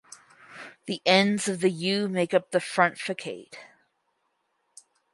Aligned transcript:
The 0.87 0.99
ends 1.05 1.47
of 1.47 1.59
the 1.59 1.69
"U" 1.69 2.09
make 2.09 2.33
up 2.33 2.49
the 2.49 2.59
front 2.59 2.97
facade. 2.97 3.59